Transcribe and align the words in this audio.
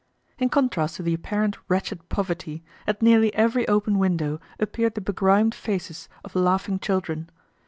In 0.39 0.49
contrast 0.49 0.95
to 0.95 1.03
the 1.03 1.13
apparent 1.13 1.57
wretched 1.67 2.09
poverty, 2.09 2.63
at 2.87 3.03
nearly 3.03 3.31
every 3.35 3.67
open 3.67 3.99
window 3.99 4.41
appeared 4.59 4.95
the 4.95 4.99
begrimed 5.01 5.53
faces 5.53 6.09
of 6.25 6.33
laughing 6.33 6.79
children. 6.79 7.29